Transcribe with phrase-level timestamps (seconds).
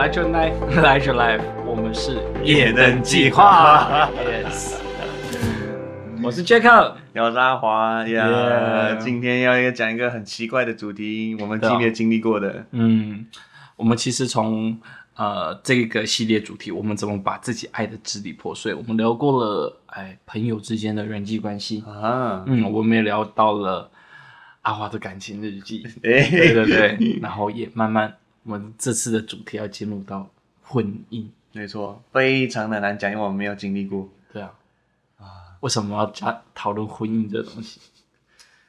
[0.00, 0.48] 来就来，
[0.82, 4.08] 来就来，我们是夜灯计划。
[4.16, 4.76] Yes，
[6.24, 8.96] 我是 Jacob，我是阿华呀。
[8.98, 12.64] 今天要讲一个很奇怪的主题，我们今天经历过的。
[12.70, 13.26] 嗯，
[13.76, 14.80] 我们其实从
[15.16, 18.72] 呃这个系列主题，我们怎么把自己爱的支离破碎？
[18.72, 23.90] 我们聊过了，哎，朋友之间的人际关系啊，嗯，我们也聊到了
[24.62, 28.14] 阿华的感情日记，欸、 对对对，然后也慢慢。
[28.42, 30.28] 我们这次的主题要进入到
[30.62, 34.08] 婚姻，没错，非常的难讲，因为我们没有经历过。
[34.32, 34.52] 对啊，
[35.18, 35.24] 啊，
[35.60, 37.80] 为什么要加讨论婚姻这东西？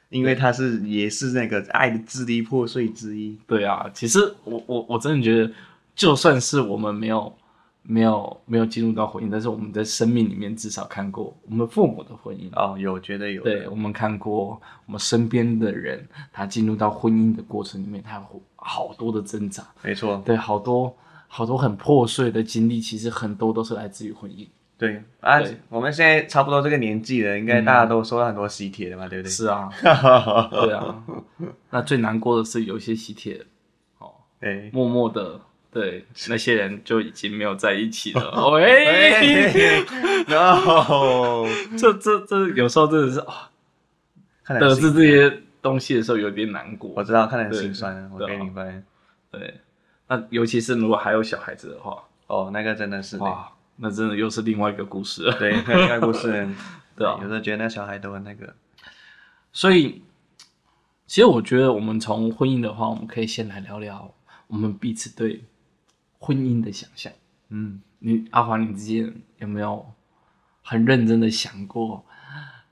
[0.08, 3.38] 因为它是也是那个爱的支离破碎之一。
[3.46, 5.52] 对啊，其实我我我真的觉得，
[5.94, 7.36] 就算是我们没有。
[7.84, 13.42] 没有没有进入到婚姻，但是我们在生命里面至少看过我们父母的婚姻哦，有觉得有。
[13.42, 19.64] 对，我们看过我们身边的人，他进入到婚姻的过程里面，他有好多的挣扎。
[19.82, 24.46] 没错，对，好多好多很破碎的经历，其实很多都是来自于婚姻。
[24.78, 29.30] 对啊，对我们现在差不多这个年纪了，应该大家都收到很多喜帖的嘛，嗯、对不对？
[29.30, 29.68] 是啊，
[30.50, 31.04] 对啊。
[31.70, 33.44] 那最难过的是有一些喜帖，
[33.98, 35.40] 哦，对，默默的。
[35.72, 38.30] 对，那些人就已经没有在一起了。
[38.52, 39.82] 喂，
[40.26, 41.46] 然后
[41.78, 43.50] 这这这有时候真的是啊，
[44.60, 46.90] 得知这些东西的时候有点难过。
[46.94, 48.82] 我知道，看得很心酸，我可以明白。
[49.30, 49.60] 对，
[50.08, 55.38] 那尤其是如果还有小孩子的话，哦，那个真的是哇，那真的又是另外一个故事了。
[55.38, 56.28] 对，另外一个故事。
[56.94, 58.54] 对啊，有时候觉得那小孩都很那个。
[59.54, 60.02] 所以，
[61.06, 64.14] 其实我觉得我们从婚姻的话，我们可以先来聊聊
[64.48, 65.42] 我们彼此对。
[66.22, 67.12] 婚姻的想象，
[67.48, 69.84] 嗯，你阿华，你之前有没有
[70.62, 72.04] 很认真的想过，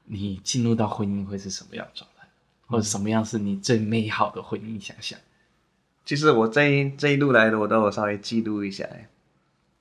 [0.05, 2.29] 你进入到婚姻会是什么样状态，
[2.69, 5.19] 或者什么样是你最美好的婚姻想象？
[6.05, 8.89] 其实我这一这一路来的，我都有稍微记录一下，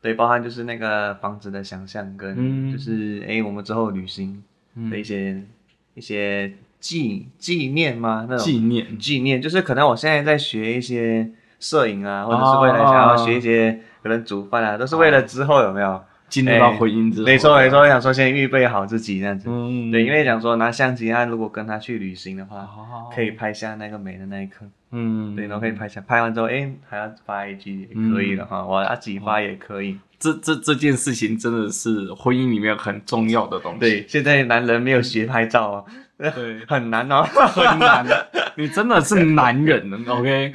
[0.01, 4.43] 对，包含就是那个房子的想象，跟就是哎、嗯，我们之后旅行
[4.89, 5.47] 的一些、嗯、
[5.93, 8.25] 一些纪纪念吗？
[8.27, 8.97] 那种纪念。
[8.97, 11.31] 纪念，就是可能我现在在学一些。
[11.59, 17.25] 摄影啊，或者是未来想要学一些可能煮饭啊，都是为了之后有没有进入到婚姻之后？
[17.25, 19.49] 没错没错，我想说先预备好自己这样子。
[19.49, 22.67] 嗯，对，因为想说拿相机啊，如果跟他去旅行的话，
[23.13, 24.65] 可以拍下那个美的那一刻。
[24.91, 29.97] 嗯，对，然后可以拍下，拍完之后，哎，还要发一句也可以了哈，我要自己发也可以。
[30.17, 33.79] 这这这件事情真的是婚姻里面很重要的东西。
[33.79, 35.83] 对，现在男人没有学拍照啊。
[36.35, 38.27] 对，很难哦，很难的。
[38.55, 40.51] 你真的是男人了， OK？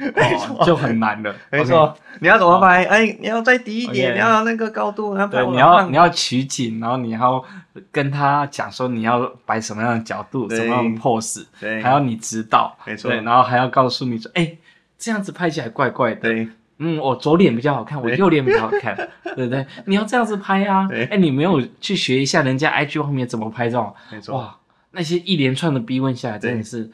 [0.63, 1.91] 就很难的，没错。
[2.19, 2.85] 你要怎么拍？
[2.85, 7.43] 哎，你要再低一点，你要那个高度，对，你要你要取景，然后你要
[7.91, 13.11] 跟他讲说你要摆什么样的角度，什么样的 pose，对，还要你指导，没错。
[13.11, 14.55] 然后还要告诉你说，哎，
[14.99, 16.21] 这样子拍起来怪怪的。
[16.21, 16.47] 对，
[16.77, 18.95] 嗯，我左脸比较好看，我右脸比较好看，
[19.35, 19.65] 对不对？
[19.85, 20.87] 你要这样子拍啊。
[21.09, 23.95] 哎，你没有去学一下人家 IG 后面怎么拍照？
[24.11, 24.55] 没错，哇。
[24.95, 26.89] 那些一连串的逼问下来，真的是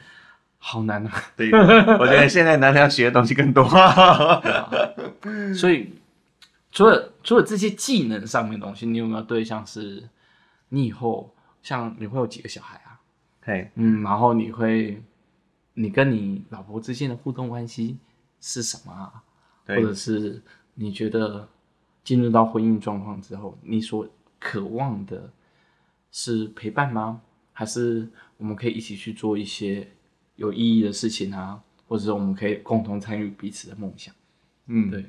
[0.58, 1.24] 好难啊！
[1.38, 3.64] 对，我觉得现在男人要学的东西更多。
[5.56, 5.94] 所以，
[6.72, 10.04] 除了除了这些技能上面的东西，你有没有对象是？
[10.74, 13.00] 你以后像你会有几个小孩啊？
[13.46, 15.04] 对，嗯，然后你会，
[15.74, 17.98] 你跟你老婆之间的互动关系
[18.40, 19.22] 是什么啊？
[19.68, 20.42] 或者是
[20.76, 21.48] 你觉得
[22.04, 24.08] 进入到婚姻状况之后，你所
[24.40, 25.30] 渴望的
[26.12, 27.20] 是陪伴吗？
[27.62, 28.08] 还是
[28.38, 29.88] 我们可以一起去做一些
[30.36, 34.12] 有意义的事情啊，或者是我们可以共同参与彼此的梦想。
[34.66, 35.06] 嗯，对，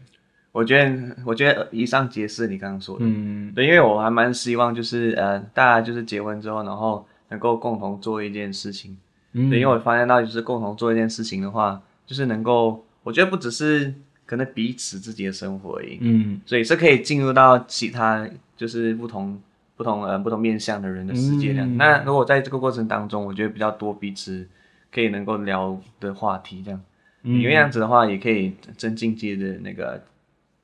[0.52, 3.06] 我觉得，我觉得以上皆是你刚刚说的。
[3.06, 8.98] 嗯，对，因为我还蛮希望就是呃，大家就是结婚之后，然后能够共同做一件事情。
[9.32, 13.94] 嗯，对，因为我发现到就是共同做一件事情的话，就是能够，我觉得不只是
[14.26, 15.96] 可能彼此自己的生活而已。
[16.02, 19.40] 嗯，所以是可以进入到其他就是不同。
[19.82, 24.48] 不同呃不同面向的人的世界这样，嗯、那如果在这个过程当中，我觉得比较多彼此
[24.92, 26.80] 可以能够聊的话题这样，
[27.24, 30.00] 嗯、因为这样子的话也可以增进自己的那个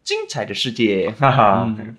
[0.05, 1.97] 精彩的世界，哈哈、嗯。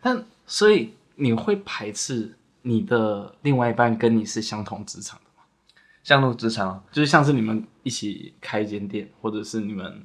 [0.00, 5.42] 但所以你会排斥你的另外一半跟你是相同职场的吗？
[6.04, 10.00] 相同职场就是像是你们一起开一间店，或者是你们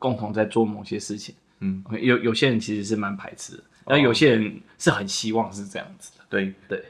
[0.00, 3.62] 共同在做某些事情，嗯，有有些人其实是蛮排斥的。
[3.88, 6.84] 那有些人是很希望是这样子的，对对，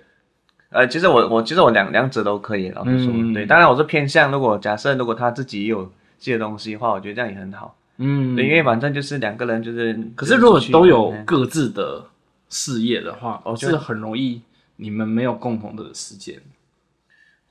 [0.71, 5.85] 呃，其实我我其实我两两者都可以，老实说，嗯、对，当然我是偏向，如果假设如果他自己也有
[6.19, 12.05] 这些东西的话，我觉得这样也很好，嗯，对，因为反正就是两个人就是，可是如果都有各自的
[12.49, 14.43] 事业的话，哦，是很容易
[14.77, 16.41] 你们没有共同的时间，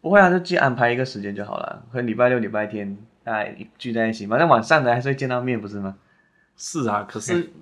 [0.02, 5.96] 不会啊，就自己安排一个时间就好了，可能礼拜六、礼拜天大家聚在一起，反正晚上的还是会见到面，不是吗？
[6.58, 7.50] 是啊，可是。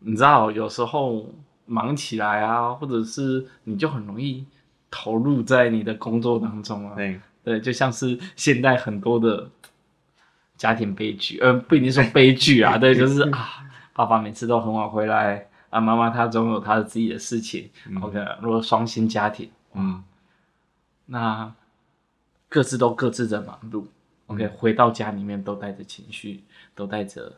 [0.00, 1.26] 你知道有时候
[1.66, 4.44] 忙起来啊，或者是你就很容易
[4.90, 6.94] 投入在你的工作当中啊。
[6.94, 9.48] 对对，就像是现在很多的
[10.56, 13.64] 家庭悲剧，呃，不一定说悲剧啊， 对，就是啊，
[13.94, 17.70] 爸爸每次都很晚回来，啊，妈妈她总有她的自己的事情。
[17.88, 20.02] 嗯、OK，如果双薪家庭，嗯，
[21.06, 21.52] 那
[22.48, 23.84] 各自都各自的忙碌。
[24.26, 27.32] OK，回到家里面都带着情绪，都带着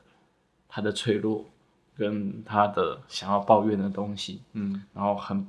[0.69, 1.45] 他的脆弱，
[2.00, 5.47] 跟他的想要抱怨的东西，嗯，然后很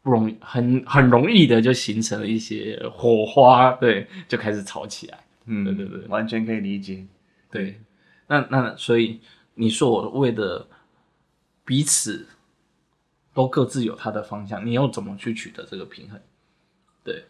[0.00, 7.06] 不容易，很很容易的就形成了一些火花，对，就开始吵起来，嗯，对对对，完全可以理解，
[7.50, 7.78] 对，
[8.26, 9.20] 那那所以
[9.54, 10.66] 你说我为的
[11.66, 12.26] 彼此
[13.34, 16.18] 都各自有他的方向，你又怎么去取得这个平衡？
[17.04, 17.24] 对。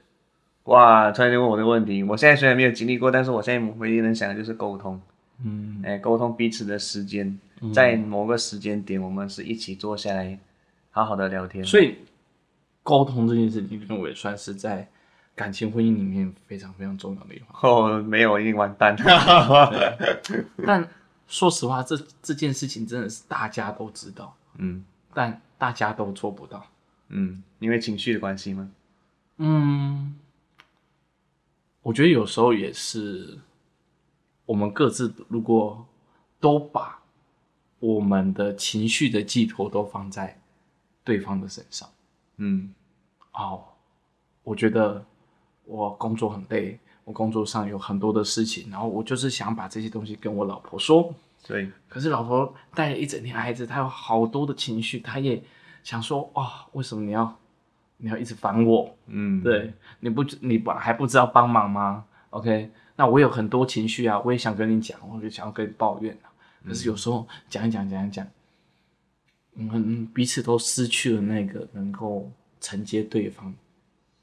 [0.65, 1.11] 哇！
[1.11, 5.01] 突然间问我这个问题，我现在虽然没有经历过，但是我现在唯一能想的就是沟通。
[5.45, 10.39] 嗯，哎、欸，沟通彼此的时间，嗯、在某个时间点，我们是一起坐下来，
[10.91, 11.65] 好好的聊天。
[11.65, 11.97] 所以，
[12.83, 14.89] 沟通这件事情，我认为算是在
[15.35, 17.71] 感情婚姻里面非常非常重要的一环？
[17.71, 19.97] 哦，没有，已经完蛋了。
[20.67, 20.89] 但
[21.27, 24.85] 说实话，这这件事情真的是大家都知道，嗯，
[25.15, 26.67] 但大家都做不到，
[27.09, 28.71] 嗯，因为情绪的关系吗？
[29.39, 30.15] 嗯。
[31.83, 33.39] 我觉得有时候也是，
[34.51, 35.87] 我们各自如果
[36.41, 37.01] 都把
[37.79, 40.37] 我们的情绪的寄托都放在
[41.05, 41.89] 对方的身上，
[42.39, 42.75] 嗯，
[43.33, 43.63] 哦，
[44.43, 45.05] 我觉得
[45.65, 51.15] 我工作很累，我工作上有很多的事情，然后我就是想把这些东西跟我老婆说，
[51.47, 55.41] 对，可是老婆带了一整天孩子，她有好多的情绪，她也
[55.85, 57.37] 想说，哦，为什么你要？
[57.99, 66.33] 你要一直烦我，嗯，对，你不，你不还不知道帮忙吗？OK，那我有很多情绪啊，我也想跟你讲，我就想要跟你抱怨啊。
[66.67, 68.27] 可是有时候讲一讲，讲一讲，
[69.55, 72.31] 我们彼此都失去了那个能够
[72.61, 73.55] 承接对方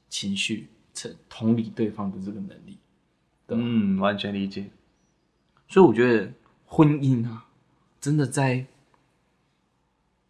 [0.08, 2.78] 情绪、承同理对方的这个能力。
[3.48, 4.68] 嗯，完全理解。
[5.68, 6.32] 所以我觉得
[6.66, 7.46] 婚姻啊，
[8.00, 8.66] 真的在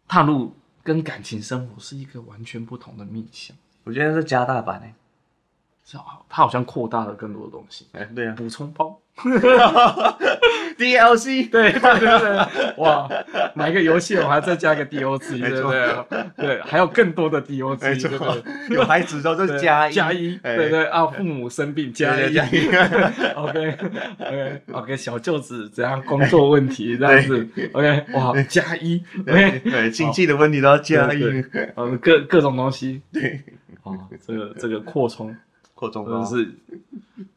[0.07, 0.53] 踏入。
[0.81, 4.95] 跟感情生活是一个完全不同的面向，我觉得是加大版诶，是啊，
[6.29, 8.99] 它好像扩大了更多的东西，哎，对啊，补充包。
[10.77, 13.09] DLC 对对对对，哇，
[13.53, 19.93] 买个游戏我还再加个 DLC，对对对，还有更多的 DLC，对对对，有孩子之后就加一。
[19.93, 22.33] 加一，对对啊，父母生病加一。
[22.33, 22.69] 加一，
[23.35, 23.77] OK
[24.19, 31.23] OK OK，小舅子怎样工作问题这样子，OK 哇加一，OK 对经济的问题都要加一，
[31.75, 33.41] 嗯各各种东西，对，
[33.83, 35.35] 哦这个这个扩充。
[35.79, 36.59] 扩充真的是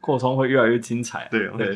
[0.01, 1.73] 扩充会越来越精彩，对对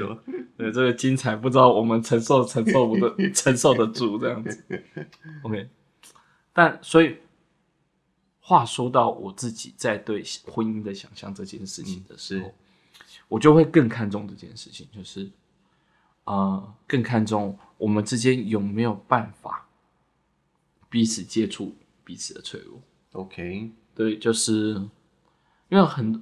[0.58, 4.62] 对，这个精彩不知道我们承受承受不得 承受得住这样子
[5.44, 5.70] ，OK。
[6.52, 7.16] 但所以
[8.42, 12.54] 话说到我自己在对婚姻的想象这件事情的时候，
[13.30, 15.32] 我就会更看重这件事情，就是
[16.26, 19.66] 呃更看重我们之间有没有办法
[20.90, 21.74] 彼此接触
[22.04, 22.82] 彼此的脆弱
[23.14, 23.72] ，OK。
[23.96, 24.74] 对，就是
[25.70, 26.22] 因为很。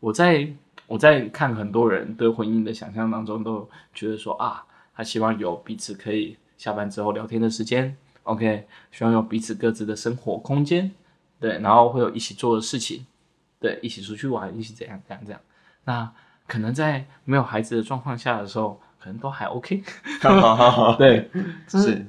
[0.00, 0.48] 我在
[0.86, 10.90] 我在看很多人对婚姻的想象当中，都觉得说啊，他希望有彼此可以下班之后聊天的时间，OK，希望有彼此各自的生活空间，
[11.40, 13.04] 对，然后会有一起做的事情，
[13.60, 15.40] 对，一起出去玩，一起怎样怎样怎样。
[15.84, 16.10] 那
[16.46, 19.82] 可能在没有孩子的状况下的时候，可能都还 OK，
[20.96, 21.28] 对，
[21.68, 22.06] 是。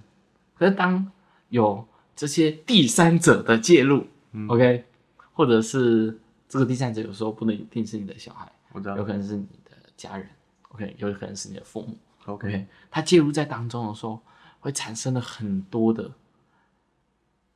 [0.57, 1.11] 可是当
[1.49, 1.85] 有
[2.15, 4.85] 这些第三者的介入，嗯，OK，
[5.33, 6.17] 或者是。
[6.49, 10.27] 这个第三者有时候不能一定是你的小孩，我知道，有可能是你的家人
[10.69, 14.19] ，OK，有可能是你的父母，OK，他介入在当中的时候，
[14.59, 16.11] 会产生了很多的、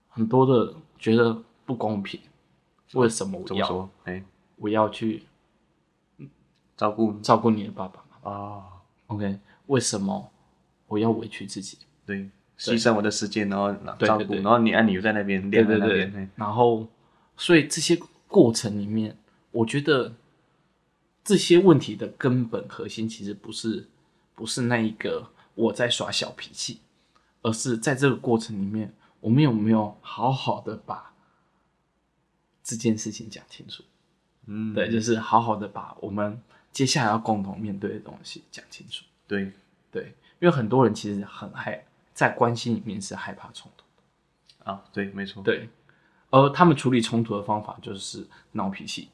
[0.09, 2.21] 很多的觉得不公平。
[2.93, 3.89] 为什么我要？
[4.03, 4.23] 哎，
[4.57, 5.23] 我要去
[6.77, 8.63] 照顾照顾你的爸爸妈妈啊
[9.07, 10.31] ？OK，为什么
[10.85, 11.79] 我要委屈自己？
[12.05, 16.88] 对，牺牲我的时间，然后照顾，然后你按你又在那边，对对对，然后
[17.35, 18.00] 所以这些。
[18.33, 19.15] 过程里面，
[19.51, 20.15] 我觉得
[21.23, 23.87] 这些问题的根本核心其实不是
[24.33, 26.79] 不是那一个我在耍小脾气，
[27.43, 31.13] 而是在这个过程里面，我们有没有好好的把
[32.63, 33.83] 这件事情讲清楚？
[34.47, 39.05] 嗯，对，就是好好的把我们接下来要共同面对的东西讲清楚。
[39.27, 39.51] 对
[39.91, 41.85] 对，因为很多人其实很害
[42.15, 43.85] 在关系里面是害怕冲突
[44.65, 45.69] 的啊，对，没错，对。
[46.33, 49.07] 而他们处理冲突的方法就是闹脾气，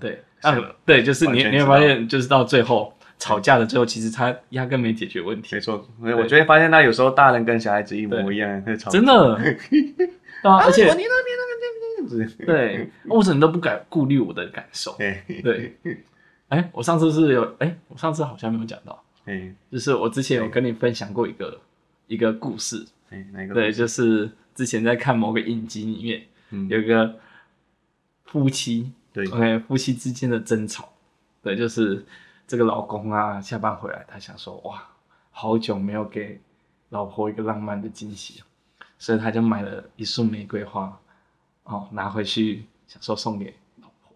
[0.00, 0.56] 对，啊，
[0.86, 5.54] 对，就是你你会发现，就是到最后吵架的最后，其实他压根没解决问题。
[5.54, 9.36] 没错，我觉得发现他有时候大人跟小孩子一模一样，吵真的。
[10.42, 10.90] 对啊，而且
[12.46, 14.96] 对，我什么都不敢顾虑我的感受？
[15.42, 15.76] 对，
[16.48, 21.60] 哎，我上次是有，哎，我上次好像没有讲到，哎，就是我之前有跟你分享过一个
[22.06, 23.52] 一个故事，哎，哪个？
[23.52, 24.30] 对，就是
[24.60, 27.18] 之前在看某个影集里面，有一个
[28.24, 30.92] 夫妻，对，OK，夫妻之间的争吵，
[31.40, 32.04] 对，就是
[32.46, 34.86] 这个老公啊，下班回来，他想说，哇，
[35.30, 36.38] 好久没有给
[36.90, 38.42] 老婆一个浪漫的惊喜。
[38.98, 41.00] 所以他就买了一束玫瑰花，
[41.64, 44.14] 哦，拿回去想说送给老婆。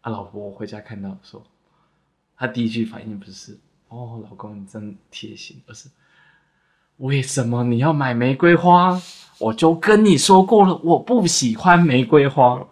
[0.00, 1.40] 啊，老婆回家看到说，
[2.36, 5.88] 他第一句反应不是“哦，老公你真贴心”，而是
[7.00, 9.00] “为什么你要买玫瑰花？
[9.38, 12.62] 我就跟你说过了，我不喜欢玫瑰花。”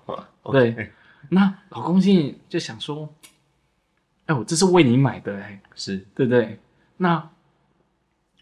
[0.52, 0.90] 对，
[1.28, 3.08] 那老公心里就想说
[4.26, 6.58] ：“哎，我这是为你买的，哎，是对不对？
[6.96, 7.30] 那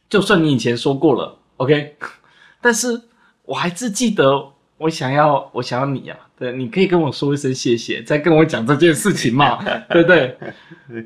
[0.08, 1.96] 就算你以前说过了，OK。
[2.60, 3.00] ”但是
[3.44, 6.18] 我还是记得，我想要，我想要你啊！
[6.36, 10.36] 对，你可以跟我说一声谢谢，再跟我讲这件事情嘛， 对不对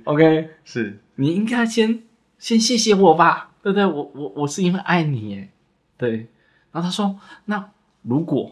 [0.05, 2.03] ？OK，是你应该先
[2.39, 3.85] 先谢谢我吧，对不对？
[3.85, 5.51] 我我我是因为爱你耶，
[5.97, 6.27] 对。
[6.73, 7.69] 然后他说：“那
[8.03, 8.51] 如果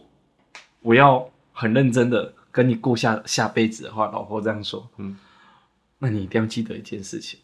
[0.81, 5.17] 我要很认真的跟你过下下辈子的话，老婆这样说，嗯，
[5.99, 7.39] 那你一定要记得一件事情。”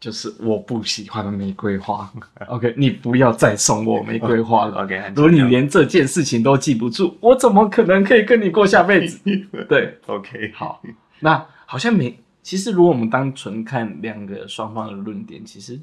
[0.00, 2.10] 就是我不喜欢玫瑰花，
[2.48, 5.12] OK，你不要再送我玫瑰花了， OK。
[5.14, 9.20] 如果你连这件事情都记不住，我怎么可能可以跟你过下辈子？
[9.68, 10.82] 对，OK，好。
[11.18, 15.78] 那好像没，其实如果我们单纯看两个双方的论点，其实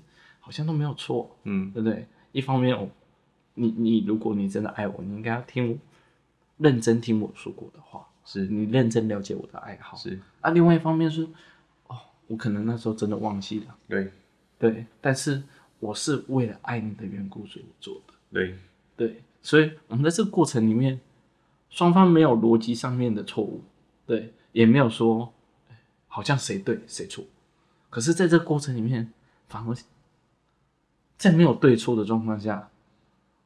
[0.48, 2.08] 好像都没有错，嗯，对不对？
[2.32, 2.90] 一方面，
[3.56, 5.78] 你你如果你真的爱我，你应该要听我，
[6.56, 8.46] 认真听我说过的话，是。
[8.46, 10.18] 你认真了解我的爱好，是。
[10.40, 10.52] 啊。
[10.52, 11.28] 另外一方面是。
[11.88, 14.10] 哦我可能那时候真的忘记了，对，
[14.58, 15.44] 对，但是
[15.80, 18.58] 我是为了爱你的缘故，所以我做的，对，
[18.96, 21.00] 对，所以我们在这个过程里面，
[21.70, 23.62] 双方没有逻辑上面的错误，
[24.06, 25.34] 对，也没有说
[26.10, 27.24] 好像谁对谁错，
[27.90, 29.10] 可是在这个过程里面，
[29.48, 29.74] 反而
[31.18, 32.70] 在没有对错的状况下，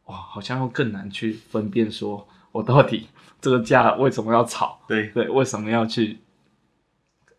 [0.05, 3.07] 哇，好像又更难去分辨，说我到底
[3.39, 6.19] 这个架为什么要吵，对对，为什么要去。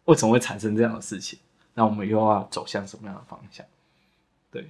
[0.07, 1.39] 为什么会产生这样的事情？
[1.75, 3.65] 那我们又要走向什么样的方向？
[4.51, 4.69] 对，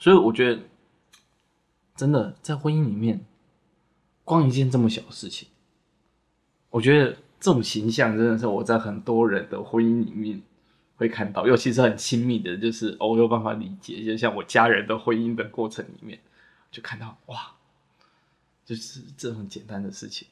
[0.00, 0.62] 所以我觉得，
[1.94, 3.24] 真的在婚姻里面，
[4.24, 5.48] 光一件这么小的事情，
[6.70, 10.42] 我觉得这种形象真的是我在很多人的婚姻里面
[11.00, 16.20] 会看到，尤其是很亲密的，就是我有办法理解，就像我家人的婚姻的过程里面，
[16.70, 17.52] 就看到哇，
[18.64, 20.28] 就是这很简单的事情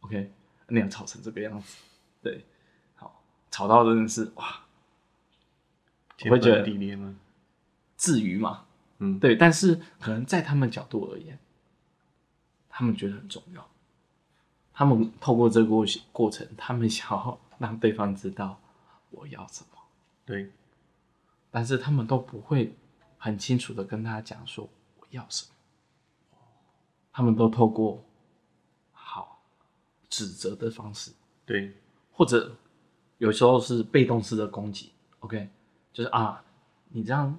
[0.00, 0.32] ，OK，
[0.66, 1.76] 那样吵成这个样子，
[2.22, 2.44] 对。
[3.50, 4.60] 吵到真的是哇，
[6.26, 7.16] 我会觉得地裂吗？
[7.96, 8.66] 至于吗？
[8.98, 9.34] 嗯，对。
[9.34, 11.36] 但是可能在他们角度而言，
[12.68, 13.68] 他们觉得很重要。
[14.72, 18.60] 他们透过这个过过程，他们想要让对方知道
[19.10, 19.77] 我要什么。
[20.28, 20.52] 对。
[21.50, 22.76] 但是他们都不会
[23.16, 24.68] 很清楚的跟他讲说
[25.00, 26.36] 我要什么。
[27.10, 28.04] 他们都透过
[28.92, 29.40] 好
[30.08, 31.12] 指责的方式，
[31.46, 31.74] 对，
[32.12, 32.54] 或者。
[33.16, 35.48] 有时候是被动式的攻击，OK，
[35.92, 36.40] 就是啊，
[36.90, 37.36] 你这样，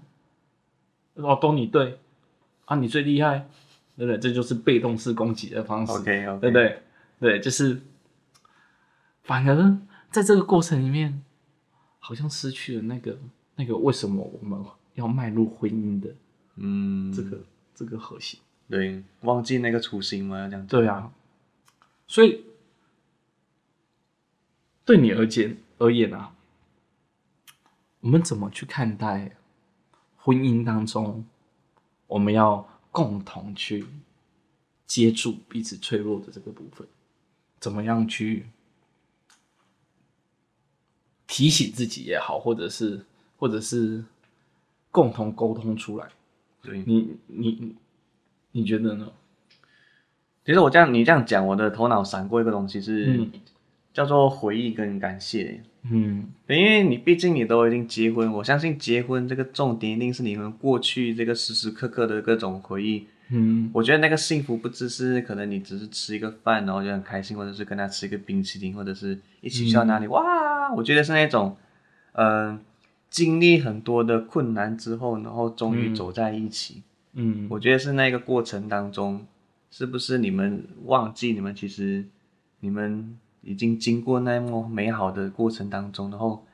[1.13, 1.97] 哦，都你对，
[2.65, 3.47] 啊，你最厉害，
[3.95, 4.19] 对不对？
[4.19, 6.39] 这就是被动式攻击的方式，OK，, okay.
[6.41, 6.83] 对不对？
[7.17, 7.81] 对，就是，
[9.23, 9.77] 反而
[10.11, 11.23] 在这个过程里面，
[11.99, 13.17] 好像失去了那个
[13.55, 14.65] 那个为什么我们
[14.95, 16.15] 要迈入婚姻的，
[16.55, 17.43] 嗯，这个
[17.75, 20.47] 这个核心，对，忘记那个初心吗？
[20.49, 21.13] 这样子，对啊，
[22.07, 22.43] 所以
[24.83, 25.57] 对你而言。
[25.81, 26.35] 而言啊，
[28.01, 29.37] 我们怎么去看待
[30.17, 31.25] 婚姻当中，
[32.05, 33.85] 我们要共同去
[34.85, 36.85] 接住彼此脆弱的这个部分？
[37.61, 38.47] 怎么样去
[41.29, 42.99] 提醒自己也好，或者是
[43.37, 44.03] 或者是
[44.91, 46.05] 共同沟通出来？
[46.61, 47.75] 对，你你
[48.51, 49.09] 你觉得呢？
[50.43, 53.05] 其实我这样你这样讲，我的头脑闪过一个东西是。
[53.05, 53.31] 嗯
[53.91, 71.55] 叫做回忆跟感谢，嗯，因为你毕竟你都已经结婚，我相信结婚这个重点一定是你们过去这个时时刻刻的各种回忆，嗯，我觉得那个幸福不只是可能你只是吃一个饭然后就很开心，或者是跟他吃一个冰淇淋，或者是一起去到哪里，嗯、哇，我觉得是那种，
[72.13, 72.59] 嗯、呃，
[73.09, 76.83] 经历很多的困难之后，然后终于走在一起，
[77.13, 79.25] 嗯，我觉得是那个过程当中，
[79.71, 82.05] 是不是你们忘记你们其实
[82.59, 83.17] 你们。
[83.41, 86.45] 已经经过那么美好的过程当中，然后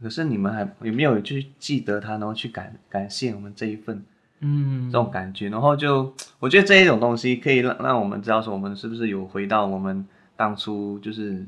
[0.00, 4.04] 可是你们还有没有去记得他，然后去感感谢我们这一份，
[4.40, 11.46] 嗯，这种感觉，然后就 我觉得这一种东西可以让让我们知道说，我们是不是有回到我们当初就是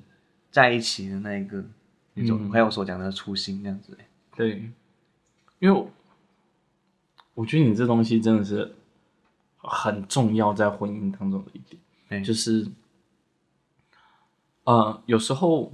[0.51, 1.65] 在一起的那一个
[2.15, 3.97] 那种，还有所讲的初心这样子。
[4.37, 4.71] 对，
[5.59, 5.87] 因为
[7.35, 8.75] 我觉得你这东西真的是
[9.57, 11.61] 很重要，在婚姻当中的一
[12.09, 12.67] 点，就是，
[14.65, 15.73] 呃，有时候。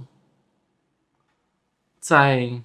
[1.99, 2.61] 在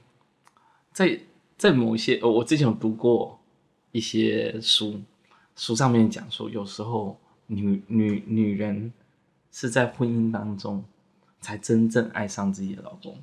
[0.92, 1.18] 在
[1.56, 3.40] 在某一些，我之前有读过
[3.92, 5.00] 一些书，
[5.54, 8.92] 书上面讲说，有时候女女女人
[9.52, 10.84] 是在婚姻当中
[11.40, 13.16] 才真正爱上自己的老公。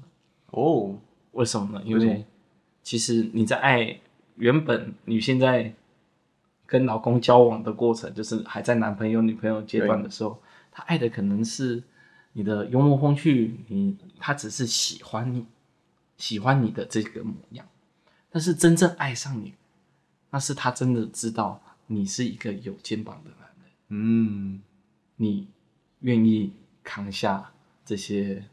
[0.52, 0.98] 哦，
[1.34, 1.84] 为什么呢？
[1.86, 2.26] 因为
[2.82, 4.00] 其实你在爱
[4.38, 5.74] 原本你现在
[6.66, 11.84] 跟老公交往的过程，就是还在男朋友女朋友阶段的时候，他爱的可能是
[12.34, 15.46] 你的幽默风趣，你他只是喜欢你。
[16.18, 17.66] 喜欢你的这个模样，
[18.30, 19.54] 但是真正爱上你，
[20.30, 23.72] 那是他真的知道你是一个有肩膀的男人。
[23.90, 24.62] 嗯，
[25.16, 25.48] 你
[26.02, 27.52] 愿意扛下
[27.84, 28.44] 这些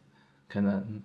[0.49, 1.03] 可能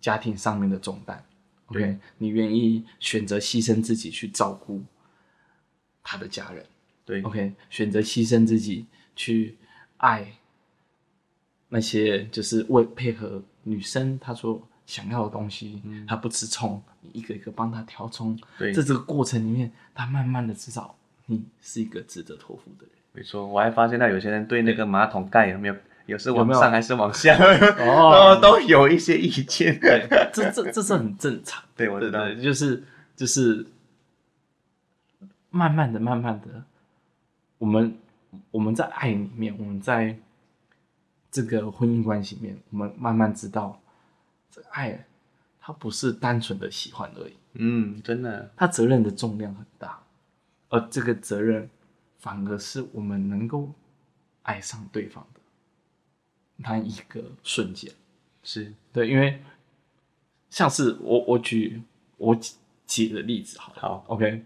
[0.00, 1.24] 家庭上面的重担
[1.66, 1.98] ，OK？
[2.18, 4.82] 你愿意选择牺牲自己去照顾
[6.02, 6.66] 他的家人，
[7.04, 7.54] 对，OK？
[7.70, 9.56] 选择牺牲自己去
[9.96, 10.34] 爱
[11.68, 14.68] 那些就是为配合女生，他说。
[14.86, 18.38] 想要的东西，他不吃葱，你一个一个帮他挑葱。
[18.58, 20.94] 对，在这个过程里面，他慢慢的知道
[21.26, 22.90] 你是一个值得托付的人。
[23.12, 25.76] 没错，我还发现到有些人对那个马桶盖有没有，
[26.06, 27.34] 有时往上还是往下，
[27.80, 29.78] 哦，都有一些意见。
[29.80, 31.64] 对，这这这是很正常。
[31.74, 32.82] 对，我知道，就是
[33.16, 33.64] 就是
[35.50, 36.62] 慢慢的、慢慢的，
[37.58, 37.96] 我们
[38.50, 40.18] 我们在爱里面，我们在
[41.30, 43.80] 这个婚姻关系里面，我们慢慢知道。
[44.54, 45.04] 这个爱，
[45.58, 47.34] 它不是单纯的喜欢而已。
[47.54, 50.00] 嗯，真的，它责任的重量很大，
[50.68, 51.68] 而这个责任，
[52.20, 53.72] 反而是我们能够
[54.42, 55.40] 爱上对方的
[56.54, 57.92] 那一个瞬间。
[58.44, 59.42] 是对，因为
[60.50, 61.82] 像是我，我举
[62.16, 62.38] 我
[62.86, 64.44] 姐的例子好了，好，OK。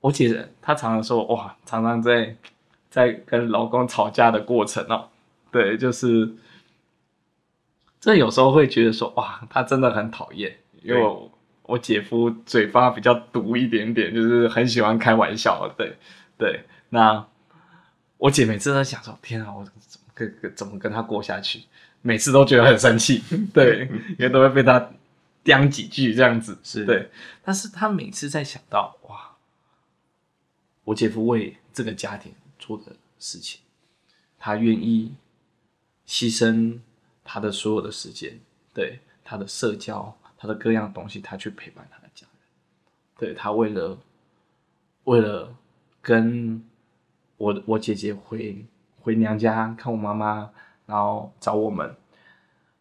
[0.00, 2.36] 我姐她常常说，哇，常常在
[2.90, 5.08] 在跟老公吵架的过程哦，
[5.52, 6.34] 对，就是。
[8.02, 11.30] 这有时候会觉得说，哇，他真的很讨厌，因为我，
[11.62, 15.96] 我姐夫嘴巴比较毒一点点，就是很喜欢开玩笑，对
[16.36, 16.64] 对。
[16.88, 17.24] 那
[18.18, 21.62] 我姐每次都想说，天啊，我怎么跟怎么跟他过下去？
[22.02, 23.22] 每次都觉得很生气，
[23.54, 23.88] 对，
[24.18, 24.90] 因为都会被他
[25.44, 27.08] 刁几句这样子，是对。
[27.44, 29.36] 但是他每次在想到，哇，
[30.82, 33.60] 我姐夫为这个家庭做的事情，
[34.40, 35.14] 他愿意
[36.04, 36.80] 牺牲。
[37.24, 38.38] 他的所有的时间，
[38.74, 42.40] 对他的社交，他的各样东西，他去陪伴他的家人。
[43.16, 43.96] 对，他为了
[45.04, 45.56] 为了
[46.00, 46.68] 跟
[47.36, 48.66] 我我姐姐回
[49.00, 50.50] 回娘家看我妈妈，
[50.86, 51.94] 然后找我们，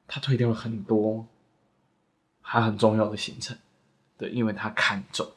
[0.08, 1.28] 他推掉了很多
[2.42, 3.56] 还很重要的行程。
[4.18, 5.32] 对，因为他看重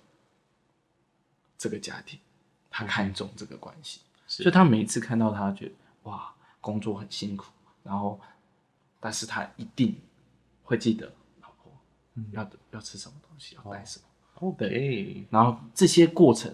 [1.59, 2.19] 这个家庭，
[2.71, 5.73] 他看重这个关系，所以他每一次看到他，觉得
[6.05, 8.19] 哇，工作很辛苦，然后。
[9.05, 9.95] 但是他一定
[10.63, 11.13] 会记得
[11.43, 11.71] 老婆
[12.33, 14.05] 要要吃什么东西，要带什么。
[14.37, 15.23] 哦，对。
[15.29, 16.51] 然后这些过程，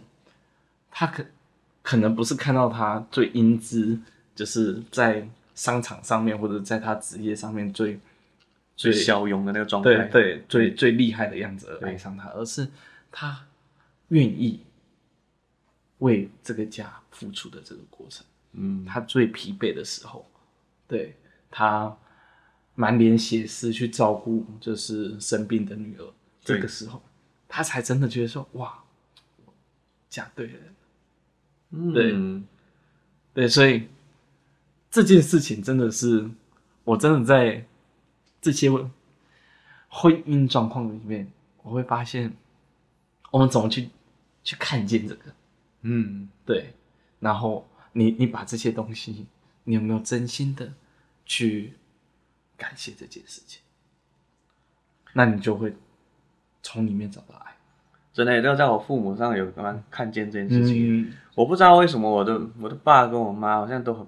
[0.90, 1.24] 他可
[1.80, 3.96] 可能不是看到他最英姿，
[4.34, 8.00] 就是在商场上面或者在他职业上面最
[8.74, 12.66] 最骁勇的那个状态，对对，最最厉害的样子而爱上他，而是
[13.12, 13.46] 他
[14.08, 14.66] 愿意
[15.98, 18.26] 为这个家付出的这个过程。
[18.54, 20.28] 嗯，他最疲惫的时候，
[20.88, 21.14] 对
[21.48, 21.96] 他。
[22.80, 26.12] 满脸血丝去照顾，就是生病的女儿。
[26.40, 27.02] 这个时候，
[27.46, 28.82] 他才真的觉得说：“哇，
[30.08, 30.52] 讲对了。”
[31.72, 31.92] 嗯，
[33.34, 33.86] 对，对，所以
[34.90, 36.30] 这件事情真的是，
[36.84, 37.66] 我真的在
[38.40, 38.70] 这些
[39.90, 41.30] 婚姻状况里面，
[41.62, 42.34] 我会发现，
[43.30, 43.90] 我们怎么去
[44.42, 45.34] 去看见这个？
[45.82, 46.72] 嗯，对。
[47.18, 49.26] 然后你你把这些东西，
[49.64, 50.72] 你有没有真心的
[51.26, 51.74] 去？
[52.60, 53.62] 感谢这件事情，
[55.14, 55.74] 那你就会
[56.62, 57.56] 从里面找到爱。
[58.12, 61.00] 真的，就在我父母上有刚刚看见这件事情。
[61.00, 64.06] 嗯、我不知道为什么我的我的爸跟我妈好像都很，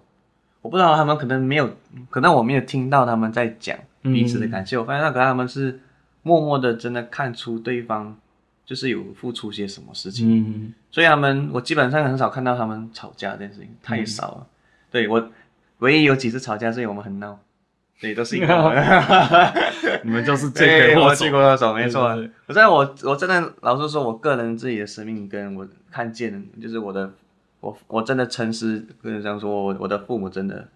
[0.60, 1.76] 我不知道他们可能没有，
[2.10, 4.76] 可能我没有听到他们在讲彼此的感谢。
[4.76, 5.80] 嗯、我发现那可能他们是
[6.22, 8.14] 默默的，真的看出对方
[8.66, 10.40] 就是有付出些什么事情。
[10.40, 14.38] 嗯、所以他们我基本上很少看到他们吵架这件事情，太少了。
[14.40, 14.46] 嗯、
[14.90, 15.30] 对我
[15.78, 17.38] 唯一有几次吵架是因为我们很闹。
[18.02, 18.84] 对，都是英国人。
[20.02, 21.14] 你们就是罪魁祸
[21.56, 21.72] 首。
[21.72, 22.32] 没错，没错。
[22.48, 27.08] 我在我我真的老实说，我个人自己的生命跟我看见的，就是我的，
[27.60, 30.66] 我我真的诚实跟你这样说，我我的父母真的，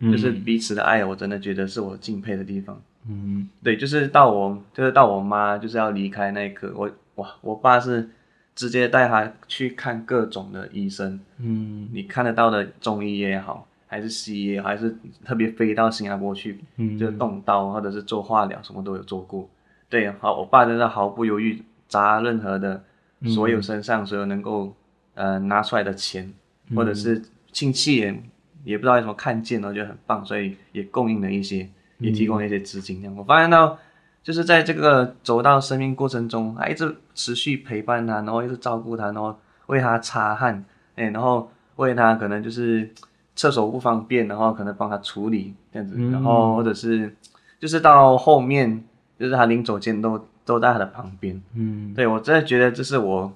[0.00, 2.82] 就是彼此的爱，我真的觉得是我敬佩的地方。
[3.08, 8.10] 嗯，对，就是到我就是到我妈就是要离开那一刻，我哇，我爸是
[8.56, 11.20] 直接带她去看各种的医生。
[11.38, 13.68] 嗯，你看得到的中医也好。
[13.92, 19.46] 还是西医，还是特别飞到新加坡去，嗯，就动刀或者是做化疗，什么都有做过。
[19.90, 22.82] 对，好，我爸真的毫不犹豫砸任何的，
[23.26, 24.74] 所有身上所有能够
[25.12, 26.32] 呃拿出来的钱，
[26.74, 27.20] 或者是
[27.52, 28.22] 亲戚也
[28.64, 33.02] 也不知道为什么看见了，我觉得很棒，所以也供应了一些，也提供了一些资金。
[33.02, 33.78] 这样，我发现到
[34.22, 42.90] 就是在这个走到生命过程中，还一直持续陪伴他，然后一直照顾他，然后为他擦汗，哎，然后为他可能就是。
[43.34, 47.14] 厕所不方便，然后可能帮他处理这样子，嗯、然后或者是
[47.58, 48.84] 就是到后面，
[49.18, 51.40] 就是他临走前都都在他的旁边。
[51.54, 53.32] 嗯，对，我真的觉得这是我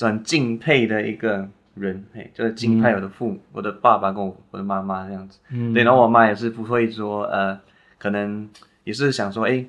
[0.00, 5.38] 很敬佩的一个人，嘿，就是敬佩我的父母，嗯、我的爸爸跟我我的妈妈这样子。
[5.50, 7.60] 嗯，对，然后我妈也是不会说，呃，
[7.98, 8.48] 可能
[8.84, 9.64] 也是想说，哎，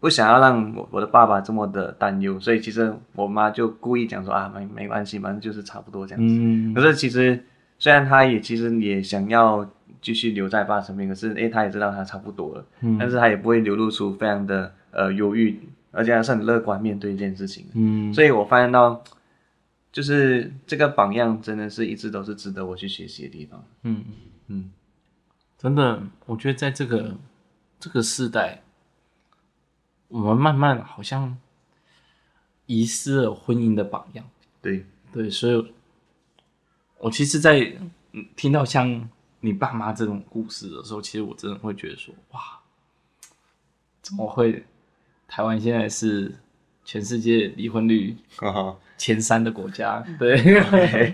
[0.00, 6.34] 不想要让我我的爸爸这么的担忧，所以其实我妈就故意讲说啊，没没关系，反正就是差不多这样子。
[6.40, 7.44] 嗯，可是其实。
[7.78, 9.68] 虽然他也其实也想要
[10.02, 15.60] 继续留在爸身边，可是诶，他也知道他差不多了，嗯，但是他也不会流露出非常的呃犹豫，
[15.92, 19.02] 而且还是很乐观面对一件事情，嗯，所以我发现到，
[19.92, 24.04] 就是这个榜样真的是一直都是值得我去学习的地方，嗯
[24.48, 24.70] 嗯，
[25.56, 27.16] 真的，我觉得在这个
[27.78, 28.62] 这个时代，
[30.08, 31.36] 我们慢慢好像
[32.66, 34.24] 遗失了婚姻的榜样，
[34.60, 34.84] 对。
[35.12, 35.72] 对，所以。
[37.00, 37.72] 我其实，在
[38.36, 39.08] 听到像
[39.40, 42.40] 你爸妈这种故事的时候，其实我真的会觉得说，哇，
[44.02, 44.64] 怎么会？
[45.28, 46.34] 台湾现在是
[46.86, 48.16] 全世界离婚率
[48.96, 50.42] 前三的国家，对，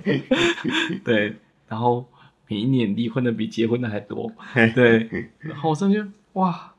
[1.03, 2.07] 对，然后
[2.47, 4.33] 每一年离婚的比结婚的还多，
[4.73, 6.75] 对，然后我真的觉得，哇，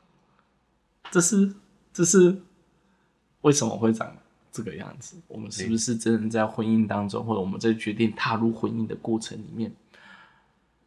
[1.10, 1.54] 这是
[1.92, 2.40] 这是
[3.42, 4.16] 为什么会这样？
[4.56, 9.70] 这个样子，我们是不是真的在婚姻当中，或者我们在决定踏入婚姻的过程里面，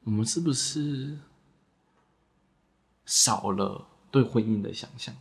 [0.04, 1.18] 我们是不是
[3.06, 5.16] 少了对婚姻的想象？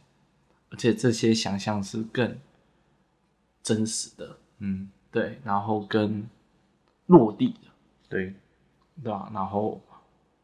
[0.71, 2.39] 而且这些想象是更
[3.63, 6.29] 真实的，嗯，对，然后跟
[7.07, 7.61] 落地的，
[8.09, 8.35] 对，
[9.03, 9.31] 对吧？
[9.33, 9.81] 然后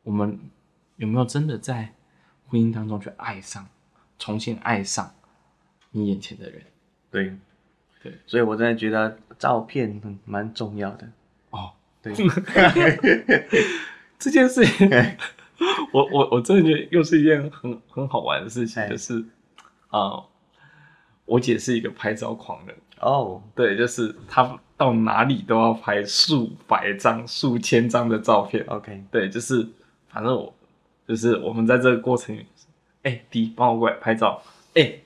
[0.02, 0.38] 我们
[0.96, 1.94] 有没有真的在
[2.46, 3.66] 婚姻当中去爱上，
[4.18, 5.14] 重新爱上
[5.90, 6.62] 你眼前的人？
[7.10, 7.36] 对。
[8.04, 11.08] 对，所以我真的觉得照片蛮重要的
[11.48, 11.72] 哦。
[12.02, 12.12] 对，
[14.18, 14.90] 这件事情，
[15.90, 19.24] 我我我真的觉得又是一件很很好玩的事情，就是
[19.88, 20.24] 啊、呃，
[21.24, 23.42] 我姐是一个拍照狂人哦。
[23.54, 28.62] 对，就是她到哪里都要拍数百张、数千张的照片。
[28.66, 29.66] OK，对，就是
[30.10, 30.54] 反正我
[31.08, 32.44] 就是我们在这个过程里，
[33.04, 34.42] 哎、欸，弟，帮我过来拍照，
[34.74, 35.00] 哎、欸。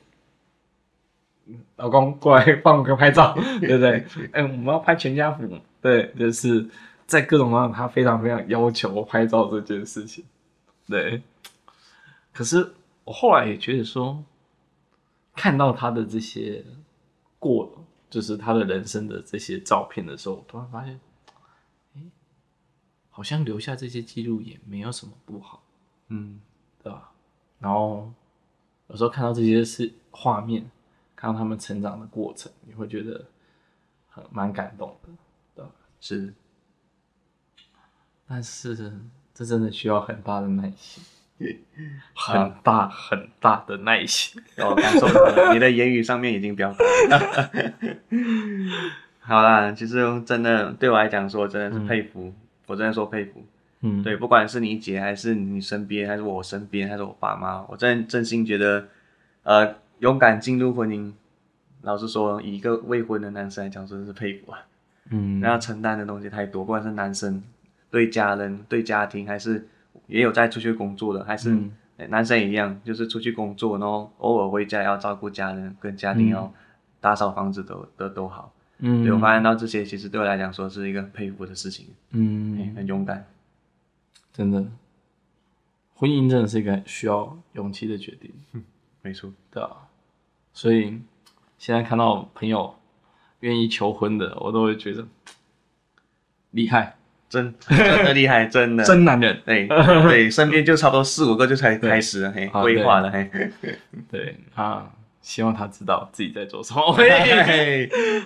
[1.76, 4.04] 老公过来帮我个拍照， 对不对？
[4.32, 5.48] 嗯，我们要拍全家福，
[5.80, 6.68] 对，就是
[7.06, 10.24] 在各种方面，他非常非常要求我拍照这件事情，
[10.86, 11.22] 对。
[12.32, 12.72] 可是
[13.04, 14.22] 我后来也觉得说，
[15.34, 16.64] 看到他的这些
[17.38, 21.00] 过，就是他的人生的这些照片的时候，我突然发现，
[21.96, 22.02] 哎，
[23.10, 25.62] 好像留下这些记录也没有什么不好，
[26.08, 26.40] 嗯，
[26.82, 27.10] 对吧？
[27.58, 28.12] 然后
[28.88, 30.70] 有时候看到这些是画面。
[31.20, 33.24] 看到他们成长的过程，你会觉得
[34.08, 35.08] 很蛮感动的，
[35.56, 35.70] 对吧？
[36.00, 36.32] 是，
[38.28, 38.76] 但是
[39.34, 41.02] 这真的需要很大的耐心，
[42.14, 44.40] 很大很大的耐心。
[44.58, 46.84] 我感受到了，你的言语上面已经表达
[47.16, 47.50] 了。
[49.18, 52.34] 好啦，其实真的对我来讲说，真的是佩服，嗯、
[52.66, 53.44] 我真的说佩服。
[53.80, 58.86] 嗯，对，不管是你姐，还是你身边，还是我身边，还是我爸妈，我真真心觉得，
[59.42, 59.74] 呃。
[59.98, 61.12] 勇敢进入婚姻，
[61.82, 64.60] 老实说，以一个未婚的男生来讲，真是佩服啊。
[65.10, 67.42] 嗯，然后承担的东西太多，不管是男生
[67.90, 69.66] 对家人、对家庭，还是
[70.06, 71.58] 也有在出去工作的，还是
[72.08, 76.52] 男生也一样，就是出去工作，然后偶尔回家要照顾家人跟家庭，要
[77.00, 78.52] 打扫房子都都都好。
[78.80, 81.86] 嗯，对，我发现到这些，其实对我来讲说是一个佩服的事情。
[82.10, 83.26] 嗯，很勇敢，
[84.32, 84.64] 真的，
[85.94, 88.30] 婚姻真的是一个需要勇气的决定。
[88.52, 88.62] 嗯，
[89.02, 89.87] 没错，对啊。
[90.58, 91.00] 所以
[91.56, 92.74] 现在看到朋友
[93.40, 95.06] 愿意求婚的，我都会觉得
[96.50, 96.96] 厉害，
[97.28, 99.40] 真真的厉害， 真的真男人。
[99.46, 103.30] 对对，身边就差不多四五个就才开始了，嘿，规划了，嘿。
[104.10, 104.90] 对啊，
[105.22, 106.92] 希望他知道自己在做什么。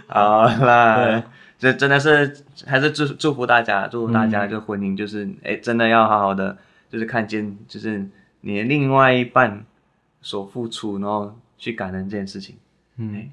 [0.06, 1.22] 好啦，
[1.58, 2.34] 这真的是
[2.66, 6.56] 还是祝祝福大家，祝福大家，就婚姻就是哎，真的要好好的，
[6.90, 8.08] 就是看见就是
[8.40, 9.66] 你的另外一半
[10.22, 12.56] 所付出，然后去感恩这件事情。
[12.96, 13.30] 嗯，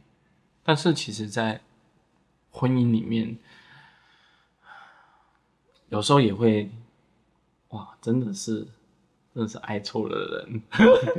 [0.64, 1.60] 但是其实，在
[2.52, 3.36] 婚姻里面。
[5.90, 6.70] 有时候也会，
[7.70, 8.60] 哇，真的是，
[9.34, 10.62] 真的是爱错了人。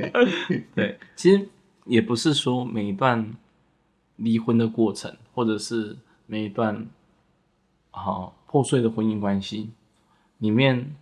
[0.73, 1.49] 对，其实
[1.83, 3.35] 也不是说每一段
[4.15, 6.87] 离婚的过程，或者是每一段
[7.91, 9.71] 啊破碎的婚姻关系
[10.37, 10.95] 里面，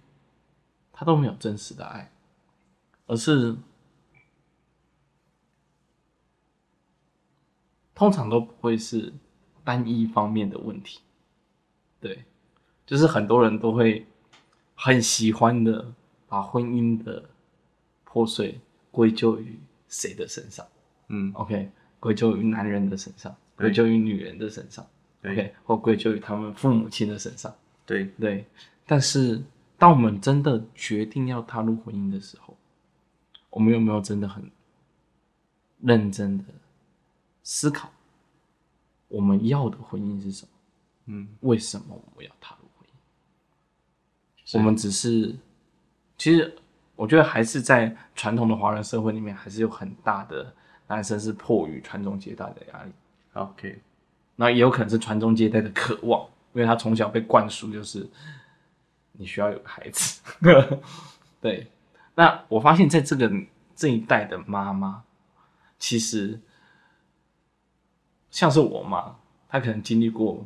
[0.91, 2.12] 他都没有真实的爱，
[3.06, 3.56] 而是
[8.00, 9.12] 通常都不会是
[9.62, 11.02] 单一方面的问题，
[12.00, 12.24] 对。
[12.86, 14.08] 就是很多人都会
[14.74, 15.86] 很喜欢的
[16.26, 17.30] 把婚姻的
[18.06, 18.58] 破碎
[18.90, 19.60] 归咎于
[19.90, 20.66] 谁的身上？
[21.10, 24.88] 嗯，OK，归咎于男人的身上，归咎于女人的身上
[25.26, 27.54] ，OK，或归咎于他们父母亲的身上。
[27.86, 28.46] 对对，
[28.88, 29.44] 但是
[29.78, 32.56] 当我们真的决定要踏入婚姻的时候，
[33.50, 34.50] 我们有没有真的很
[35.82, 36.46] 认真的
[37.52, 37.92] 思考
[39.08, 40.52] 我们要的婚姻是什么？
[41.08, 42.88] 嗯，为什么我们要踏入婚
[44.46, 44.56] 姻？
[44.60, 45.36] 我们只是，
[46.16, 46.56] 其实
[46.96, 50.54] 我觉得还是在传统的华人社会里面，还是有很大的
[50.86, 52.92] 男生是迫于传宗接代的压力。
[53.34, 53.82] OK，
[54.36, 56.22] 那也有可能是传宗接代的渴望，
[56.54, 58.08] 因为他从小被灌输就是
[59.14, 60.22] 你需要有个孩子。
[61.42, 61.66] 对，
[62.14, 63.32] 那我发现在这个
[63.76, 65.04] 这一代的妈妈，
[65.80, 66.40] 其实
[68.39, 69.15] 像是我妈，
[69.49, 70.45] 她可能经历过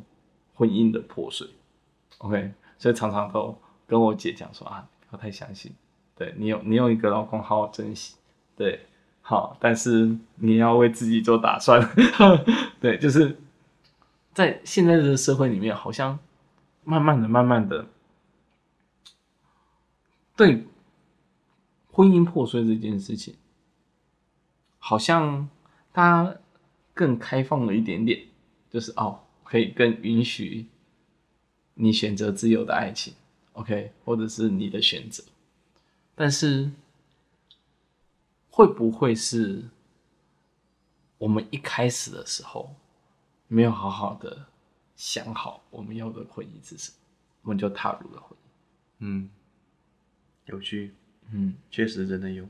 [0.54, 1.48] 婚姻的破碎。
[2.18, 3.56] OK，所以常常都。
[3.86, 5.70] 跟我姐讲说啊，不要太相信，
[6.16, 8.16] 对你有你有一个老公，好好珍惜，
[8.56, 8.86] 对，
[9.20, 11.86] 好，但是你要为自己做打算，
[12.80, 13.38] 对，就是
[14.32, 16.18] 在现在的社会里面，好像
[16.82, 17.86] 慢慢的、慢慢的，
[20.34, 20.66] 对
[21.92, 23.34] 婚姻破碎这件事情，
[24.78, 25.46] 好像
[25.92, 26.34] 他
[26.94, 28.24] 更开放了一点点，
[28.70, 30.66] 就是哦，可以更允许
[31.74, 33.12] 你选择自由的爱情。
[33.52, 35.22] OK，或者是你的选择，
[36.14, 36.70] 但是
[38.50, 39.62] 会不会是
[41.18, 42.74] 我们一开始的时候
[43.46, 44.46] 没有好好的
[44.96, 46.96] 想好我们要的婚姻是什么，
[47.42, 48.42] 我们就踏入了婚姻？
[48.98, 49.30] 嗯，
[50.46, 50.92] 有趣，
[51.30, 52.44] 嗯，确实真的有。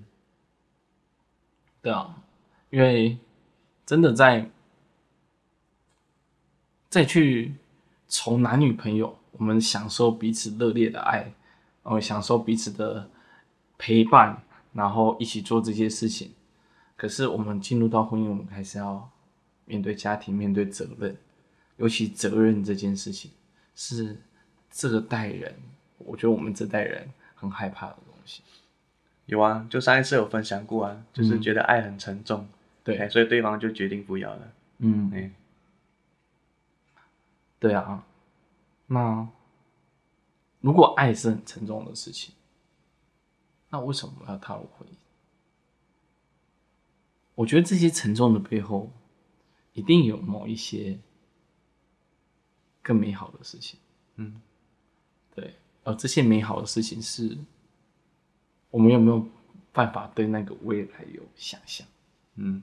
[1.83, 2.22] 对啊，
[2.70, 3.18] 因为
[3.85, 4.51] 真的在
[6.88, 7.55] 再去
[8.09, 9.18] 从男女朋友。
[9.37, 11.23] 我们享受彼此热烈的爱，
[11.83, 13.11] 然后享受彼此的
[13.77, 14.40] 陪伴，
[14.73, 16.31] 然后一起做这些事情。
[16.97, 19.11] 可是我们进入到婚姻，我们还是要
[19.64, 21.16] 面对家庭，面对责任，
[21.79, 23.33] 尤其责任这件事情
[23.75, 24.16] 是
[24.70, 25.53] 这个代人，
[25.99, 28.40] 我觉得我们这代人很害怕的东西。
[29.27, 32.49] 有啊，就上一次有分享过啊，就是觉得爱很沉重，嗯、
[32.85, 34.53] 对，所以对方就决定不要了。
[34.79, 35.31] 嗯，哎，
[37.59, 38.07] 对啊。
[38.87, 39.27] 那
[40.61, 42.35] 如果爱是很沉重的事情，
[43.70, 44.92] 那为什么要踏入婚姻？
[47.35, 48.92] 我觉得这些沉重的背后，
[49.73, 50.99] 一定有某一些
[52.83, 53.81] 更美好的事情。
[54.16, 54.40] 嗯，
[55.35, 57.37] 对，而这些美好的事情是，
[58.70, 59.27] 我们有没有
[59.73, 61.87] 办法对那个未来有想象？
[62.37, 62.62] 嗯，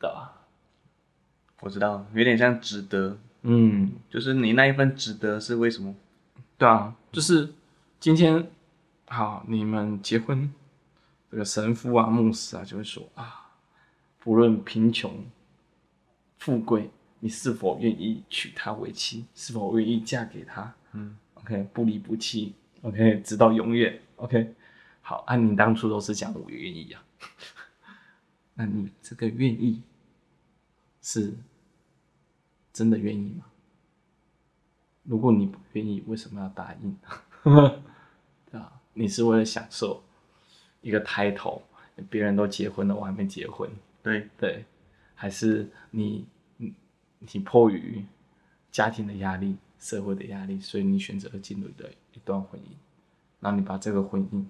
[0.00, 0.32] 对吧？
[1.60, 3.18] 我知道，有点像值得。
[3.42, 5.94] 嗯，就是你那一份值得是为什么？
[6.58, 7.52] 对啊，就是
[7.98, 8.50] 今天
[9.06, 10.52] 好，你们结婚，
[11.30, 13.50] 这个神父啊、牧师啊就会说啊，
[14.18, 15.24] 不论贫穷、
[16.38, 19.26] 富贵，你是否愿意娶她为妻？
[19.34, 20.74] 是否愿意嫁给他？
[20.92, 24.54] 嗯，OK，不离不弃，OK，直到永远，OK。
[25.02, 27.02] 好，啊，你当初都是讲我愿意啊，
[28.54, 29.82] 那你这个愿意
[31.02, 31.34] 是？
[32.72, 33.46] 真的愿意吗？
[35.02, 36.96] 如果你不愿意，为什么要答应？
[38.48, 40.02] 对啊，你是为了享受
[40.80, 41.62] 一个 title，
[42.08, 43.68] 别人都结婚了，我还没结婚。
[44.04, 44.64] 对对，
[45.16, 46.24] 还是你
[46.58, 46.72] 你
[47.18, 48.04] 你迫于
[48.70, 52.68] 家庭的压力、社会的压力，所以你选择了进入的一段婚姻，
[53.40, 54.44] 然后你把这个婚姻，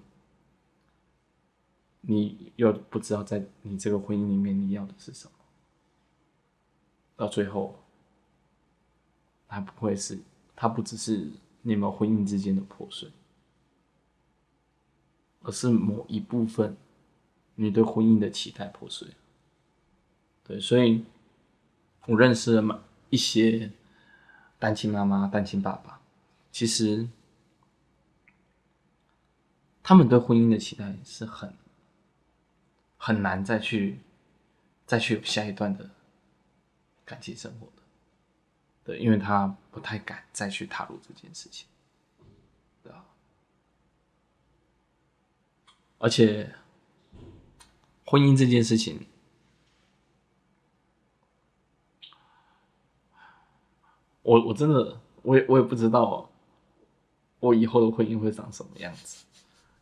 [2.01, 5.31] 你又不知道在你这个婚姻里面你要的是什么，
[7.21, 7.77] 到最后。
[9.53, 10.17] 他不会是，
[10.55, 11.27] 他不只是
[11.61, 13.11] 你们婚姻之间的破碎，
[15.43, 16.77] 而是某一部分
[17.55, 19.09] 你对婚姻的期待破碎。
[20.45, 21.03] 对，所以
[22.05, 23.69] 我认识了一些
[24.57, 25.99] 单亲妈妈、单亲爸爸，
[26.49, 27.09] 其实
[29.83, 31.53] 他们对婚姻的期待是很
[32.97, 33.99] 很难再去
[34.85, 35.89] 再去有下一段的
[37.11, 37.73] 感情生活的。
[38.85, 41.67] 对，因为他不太敢再去踏入这件事情，
[42.81, 43.05] 对啊，
[45.99, 46.55] 而且
[48.05, 49.05] 婚姻这件事情，
[54.23, 56.31] 我我真的我也我也不知道
[57.39, 59.25] 我以后的婚姻会长什么样子，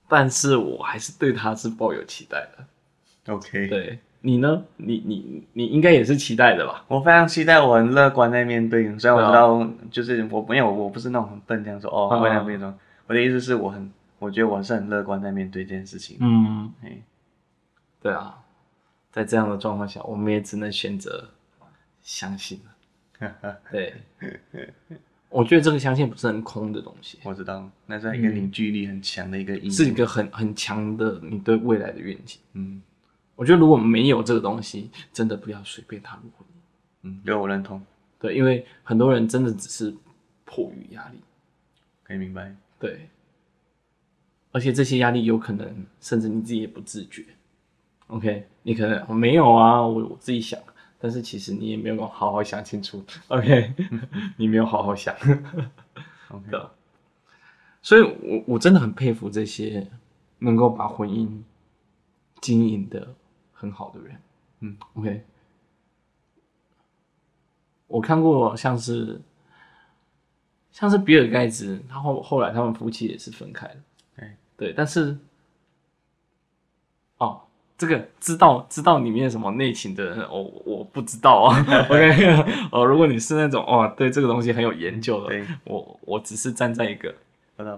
[0.10, 3.34] 但是我还是对他是抱有期待的。
[3.34, 4.00] OK，对。
[4.22, 4.62] 你呢？
[4.76, 6.84] 你你你应该也是期待的吧？
[6.90, 8.84] 我非常期待，我很乐观在面对。
[9.00, 12.74] 虽然我知道，就是我没有，我不是那种很笨这样说哦，会那样说。
[13.08, 16.18] 我的意思是我很，我觉得我是很乐观在面对这件事情。
[16.20, 16.70] 嗯，
[18.02, 18.38] 对啊，
[19.12, 21.30] 在这样的状况下，我们也只能选择
[22.02, 23.36] 相信了。
[23.72, 23.94] 对，
[25.30, 27.20] 我觉得这个相信不是很空的东西。
[27.24, 32.38] 我知道，那是一个凝聚力很强的一个意，是一个很很强的你对未来的愿景。
[32.52, 32.82] 嗯。
[33.40, 36.52] 我觉得如果没有这个东西，真的不要随便踏入婚姻。
[37.04, 37.82] 嗯，对，我认同。
[38.20, 39.96] 对，因为很多人真的只是
[40.44, 41.22] 迫于压力，
[42.04, 42.54] 可以明白。
[42.78, 43.08] 对，
[44.52, 47.24] 而且这些压力有可能甚至你自己也不自觉。
[48.08, 50.60] OK，你可能没有啊，我我自己想，
[51.00, 53.02] 但是其实你也没有好好想清楚。
[53.30, 53.74] OK，
[54.36, 55.16] 你没有好好想。
[56.28, 56.72] OK，的。
[57.82, 59.88] 所以我我真的很佩服这些
[60.40, 61.42] 能够把婚姻
[62.42, 63.16] 经营的。
[63.60, 64.18] 很好的人，
[64.62, 65.22] 嗯，OK，
[67.88, 69.20] 我看过像是
[70.72, 73.76] 像是比尔盖茨，他后后来他们夫妻也是分开了，
[74.16, 75.18] 对对，但是
[77.18, 77.42] 哦，
[77.78, 81.60] 这个知道知道里面什么内情的人，我、哦、我不知道啊，
[81.92, 87.14] OK，哦，如果你是那种哦对这个东西很有研究的，我我只是站在一个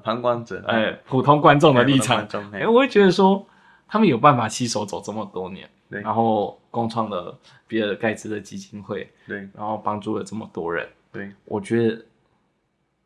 [0.04, 3.48] 旁观者，哎，普通观众的立场，哎，我会觉得说。
[3.92, 12.06] 他们有办法携手走这么多年，对，然后共创了比尔盖茨的基金会，对，然后帮助了这么多人，对，我觉得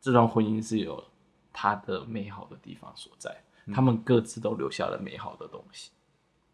[0.00, 1.02] 这段婚姻是有
[1.52, 5.90] 它的美好的地方所在，嗯，他们各自都留下了美好的东西。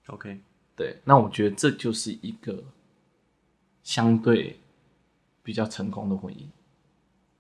[0.07, 0.41] OK，
[0.75, 2.65] 对，那我觉得这就是一个
[3.83, 4.59] 相对
[5.43, 6.47] 比较成功的婚姻，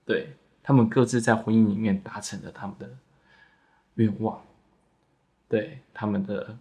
[0.05, 0.29] 对，
[0.63, 2.91] 他们各自在婚姻里面达成了他们的
[3.95, 4.45] 愿望，
[5.49, 6.55] 对，他们的。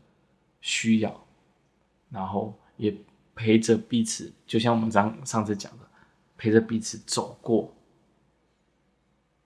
[0.62, 1.26] 需要，
[2.12, 2.96] 然后也
[3.34, 5.86] 陪着彼此，就像我们上上次讲的，
[6.38, 7.74] 陪着彼此走过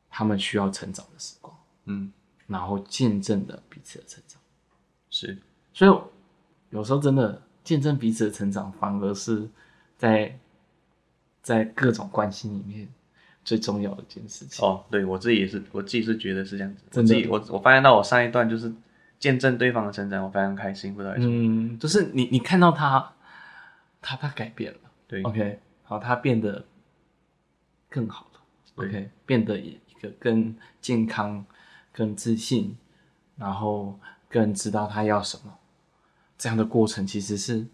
[0.10, 2.12] 他们需要成长的时光，嗯，
[2.48, 4.42] 然后见证了彼此的成长，
[5.10, 5.38] 是，
[5.74, 5.92] 所以
[6.72, 9.48] 有时候真的见证彼此的成长，反而是
[9.98, 10.38] 在
[11.42, 12.90] 在各种关系里面
[13.46, 14.66] 最重要的一件事情。
[14.66, 18.74] 哦，对，我自己也是，我自己是觉得是这样子，自己，我我发现到我上一段就是。
[19.26, 21.34] 见证对方的成长，我非常开心，不知道为什么。
[21.34, 23.12] 嗯，就是你，你看到他，
[24.00, 26.64] 他他改变了，对，OK，好，他变得
[27.90, 28.40] 更好了
[28.76, 31.44] ，OK，变得一个更健康、
[31.92, 32.78] 更自信，
[33.36, 35.52] 然后更知道他要什么，
[36.38, 37.66] 这样的过程其实是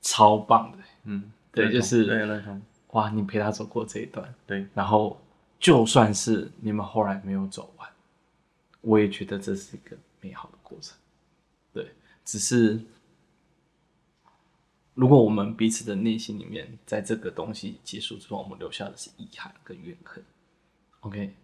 [0.00, 2.42] 超棒的，嗯，对，就是对，
[2.92, 5.20] 哇，你陪他走过这一段，对，然后
[5.58, 7.86] 就算是你们后来没有走完，
[8.80, 10.96] 我也觉得这是一个美好的过程，
[11.72, 12.84] 对，只是
[14.94, 20.22] 如果我们彼此的内心里面，在这个东西结束之后，我们留下的是遗憾跟怨恨
[21.00, 21.34] ，OK，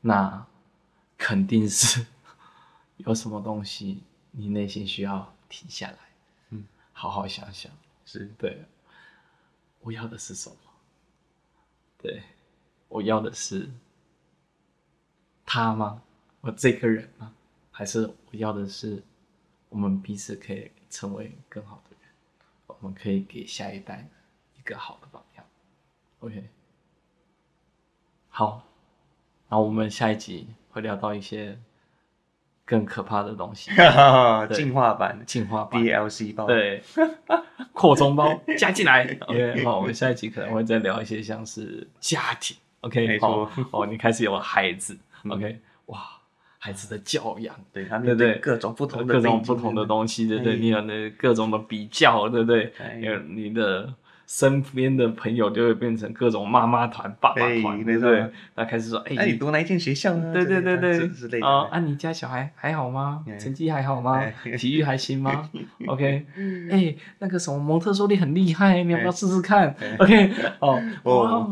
[0.00, 0.46] 那
[1.18, 2.06] 肯定是
[2.98, 5.98] 有什么东西你内心需要停下来，
[6.50, 7.72] 嗯，好好想想，
[8.04, 8.64] 是对，
[9.80, 10.56] 我要的是什么？
[11.98, 12.22] 对，
[12.88, 13.68] 我要的是
[15.44, 16.02] 他吗？
[16.42, 17.34] 我这个人吗？
[17.76, 19.02] 还是我要的是，
[19.68, 22.08] 我们彼此可以成为更好的人，
[22.68, 24.08] 我们可以给下一代
[24.56, 25.44] 一个好的榜样。
[26.20, 26.48] OK，
[28.28, 28.64] 好，
[29.48, 31.58] 然后我们下一集会聊到一些
[32.64, 33.72] 更可怕的东西，
[34.54, 36.80] 进化版，进化版 DLC 包，对，
[37.72, 39.04] 扩充包 加进来。
[39.26, 42.56] OK，好，我们下一集可能会再聊一些像是家庭。
[42.82, 44.96] OK，好，哦，你开始有了孩子。
[45.28, 46.13] OK，哇。
[46.64, 52.72] 孩子的教养，对他面对各种不同的各种不同的东西，对对，你有那各种的比较，对不对？
[53.02, 53.92] 有你的
[54.26, 58.24] 身边的朋友就会变成各种妈妈团、爸爸团，对不对？
[58.54, 60.32] 那开始说，哎，你读哪一间学校呢？
[60.32, 60.78] 对对对
[61.28, 63.22] 对，啊，啊，你家小孩还好吗？
[63.38, 64.24] 成绩还好吗？
[64.58, 65.50] 体育还行吗？
[65.86, 66.24] OK，
[66.72, 71.46] 哎，那个什么蒙特梭利很厉害，你要不要试试看？OK，哦，哇，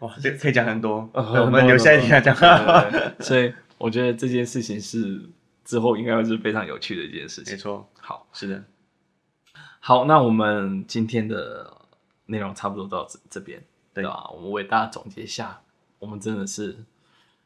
[0.00, 2.36] 哇，这可以讲很多，我们留下一下讲。
[3.20, 5.20] 所以我觉得这件事情是
[5.64, 7.54] 之后应该会是非常有趣的一件事情。
[7.54, 8.64] 没错，好，是的，
[9.80, 11.74] 好，那我们今天的。
[12.28, 13.62] 内容差不多到这这边，
[13.94, 14.28] 对吧？
[14.34, 15.60] 我们为大家总结一下，
[16.00, 16.76] 我们真的是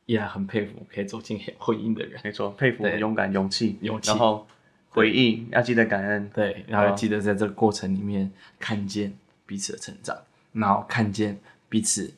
[0.07, 2.18] 依然很佩服可以走进婚姻的人。
[2.24, 4.09] 没错，佩服勇敢、勇气、勇气。
[4.09, 4.47] 然后
[4.89, 9.14] 回应要记得感恩，对，然后要记得在这个过程里面看见
[9.45, 10.16] 彼此的成长，
[10.55, 12.11] 然后看见彼此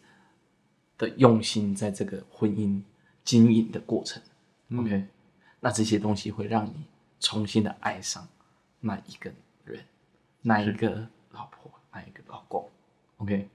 [0.97, 2.81] 的用心，在这个婚姻
[3.25, 4.23] 经营的过程。
[4.77, 5.07] OK，
[5.61, 6.73] 那这些东西会让你
[7.21, 8.27] 重新的爱上
[8.81, 9.33] 那一个
[9.65, 9.85] 人，
[10.41, 11.07] 那一个。
[11.35, 12.69] 老婆，那一个老公
[13.17, 13.49] ，OK，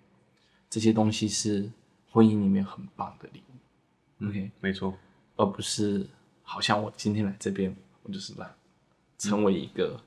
[0.67, 1.69] 这些东西是
[2.09, 4.97] 婚姻里面很棒的礼物，OK，没错，
[5.35, 6.07] 而不是
[6.41, 8.51] 好像我今天来这边，我就是来
[9.19, 10.01] 成为一个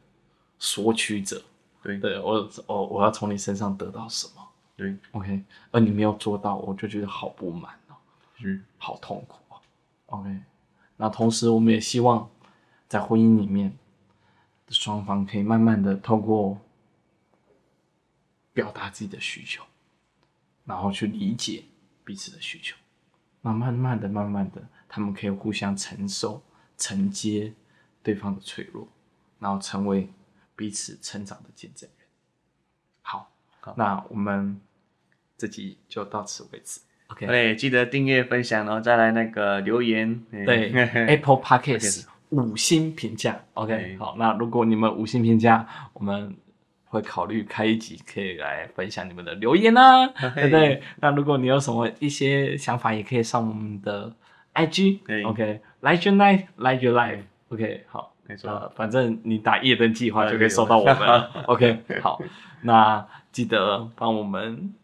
[0.58, 1.40] 索取者，
[1.80, 4.44] 对，对我我我要从你身上得到什么，
[4.76, 7.94] 对，OK，而你没有做到，我就觉得好不满哦，
[8.42, 9.36] 嗯，好痛苦。
[9.48, 9.49] 哦
[10.10, 10.42] ，OK，
[10.98, 12.30] 那同时我们也希望
[12.86, 13.76] 在婚姻里面，
[14.68, 16.60] 双方可以慢慢的透过。
[18.52, 19.64] 表达自己的需求，
[20.64, 21.64] 然后去理解
[22.04, 22.76] 彼此的需求，
[23.42, 26.42] 那慢慢的、慢慢的，他们可以互相承受、
[26.76, 27.54] 承接
[28.02, 28.88] 对方的脆弱，
[29.38, 30.12] 然后成为
[30.56, 32.08] 彼此成长的见证人。
[33.02, 33.30] 好，
[33.60, 34.60] 好，那我们
[35.38, 36.80] 这集就到此为止。
[37.10, 40.20] OK，对，记得订阅、分享，然后再来那个留言。
[40.30, 40.72] 对，
[41.08, 43.40] Apple Podcast 五星评价。
[43.54, 46.34] OK，好，那如果你们五星评价，我们。
[46.92, 50.82] 会考虑开一集，可以来分享你们的留言啊对不对？
[50.96, 54.12] 那如果你有什么一些想法，也可以上我们的
[54.54, 62.20] IG，OK，Like your life，Like your life，OK，好，没错，呃，反正你打夜灯计划就可以收到我们， OK，好，
[62.62, 64.74] 那记得帮我们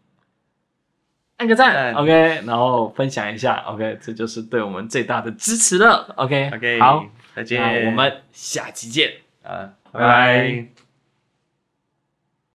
[1.37, 9.11] 按个赞，OK，然后分享一下，OK，这就是对我们最大的支持了，OK，OK，好，再见，我们下期见，
[9.43, 10.76] 啊，拜拜。